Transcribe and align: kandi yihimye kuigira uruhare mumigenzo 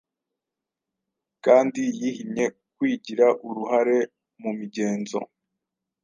kandi 1.45 1.81
yihimye 1.99 2.45
kuigira 2.75 3.27
uruhare 3.47 3.97
mumigenzo 4.41 5.19